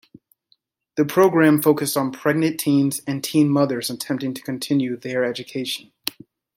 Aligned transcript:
The 0.95 1.05
program 1.05 1.61
focused 1.61 1.95
on 1.95 2.11
pregnant 2.11 2.59
teens 2.59 3.01
and 3.05 3.23
teen 3.23 3.49
mothers, 3.51 3.91
attempting 3.91 4.33
to 4.33 4.41
continue 4.41 4.97
their 4.97 5.23
education. 5.23 5.91